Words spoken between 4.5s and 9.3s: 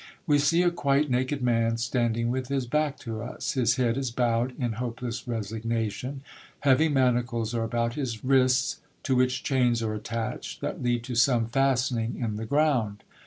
in hopeless resignation; heavy manacles are about his wrists, to